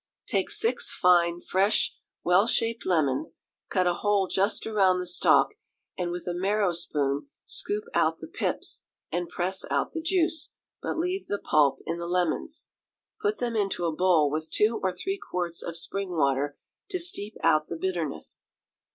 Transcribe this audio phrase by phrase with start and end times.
[0.25, 5.53] Take six fine, fresh, well shaped lemons, cut a hole just round the stalk,
[5.95, 10.97] and with a marrow spoon scoop out the pips, and press out the juice, but
[10.97, 12.69] leave the pulp in the lemons.
[13.21, 16.57] Put them into a bowl with two or three quarts of spring water,
[16.89, 18.39] to steep out the bitterness.